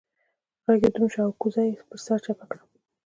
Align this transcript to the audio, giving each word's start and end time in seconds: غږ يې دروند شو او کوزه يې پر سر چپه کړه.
غږ 0.65 0.81
يې 0.85 0.89
دروند 0.93 1.11
شو 1.13 1.21
او 1.25 1.31
کوزه 1.41 1.61
يې 1.69 1.75
پر 1.87 1.97
سر 2.05 2.17
چپه 2.25 2.45
کړه. 2.49 2.61